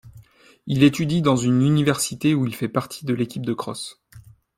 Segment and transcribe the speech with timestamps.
[0.65, 4.01] Il étudie dans une université où il fait partie de l'équipe de crosse.